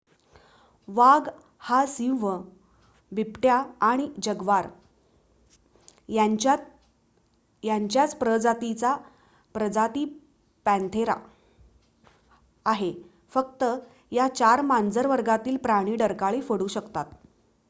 [0.87, 1.27] वाघ
[1.61, 2.23] हा सिंह
[3.11, 3.57] बिबट्या
[3.81, 4.67] आणि जग्वार
[7.63, 8.95] यांच्याच प्रजातीचा
[9.55, 10.05] प्रजाती
[10.65, 11.15] पंथेरा
[12.65, 12.91] आहे.
[13.33, 13.63] फक्त
[14.11, 17.05] या 4 मांजर वर्गातील प्राणी डरकाळी फोडू शकतात